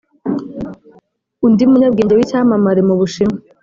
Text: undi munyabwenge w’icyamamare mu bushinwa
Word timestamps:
undi 1.45 1.63
munyabwenge 1.71 2.13
w’icyamamare 2.15 2.81
mu 2.87 2.95
bushinwa 2.99 3.37